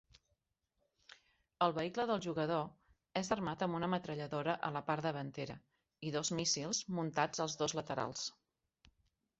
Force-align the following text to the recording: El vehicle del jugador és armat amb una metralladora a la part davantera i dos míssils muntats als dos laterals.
El 1.65 1.75
vehicle 1.75 2.05
del 2.11 2.23
jugador 2.27 2.63
és 3.21 3.29
armat 3.37 3.67
amb 3.67 3.79
una 3.81 3.91
metralladora 3.95 4.57
a 4.71 4.73
la 4.79 4.83
part 4.89 5.09
davantera 5.09 5.59
i 6.11 6.17
dos 6.19 6.35
míssils 6.41 6.83
muntats 7.01 7.47
als 7.47 7.61
dos 7.63 7.79
laterals. 7.83 8.27